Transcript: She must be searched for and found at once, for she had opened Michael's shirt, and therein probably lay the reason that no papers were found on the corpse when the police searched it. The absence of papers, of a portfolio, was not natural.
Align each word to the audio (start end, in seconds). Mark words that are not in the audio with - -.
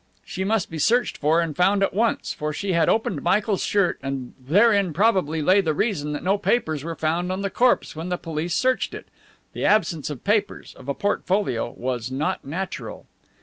She 0.25 0.43
must 0.43 0.71
be 0.71 0.79
searched 0.79 1.15
for 1.15 1.41
and 1.41 1.55
found 1.55 1.83
at 1.83 1.93
once, 1.93 2.33
for 2.33 2.51
she 2.51 2.73
had 2.73 2.89
opened 2.89 3.21
Michael's 3.21 3.63
shirt, 3.63 3.99
and 4.01 4.33
therein 4.39 4.93
probably 4.93 5.43
lay 5.43 5.61
the 5.61 5.75
reason 5.75 6.11
that 6.13 6.23
no 6.23 6.39
papers 6.39 6.83
were 6.83 6.95
found 6.95 7.31
on 7.31 7.43
the 7.43 7.51
corpse 7.51 7.95
when 7.95 8.09
the 8.09 8.17
police 8.17 8.55
searched 8.55 8.95
it. 8.95 9.09
The 9.53 9.63
absence 9.63 10.09
of 10.09 10.23
papers, 10.23 10.73
of 10.75 10.89
a 10.89 10.95
portfolio, 10.95 11.69
was 11.71 12.09
not 12.09 12.43
natural. 12.43 13.05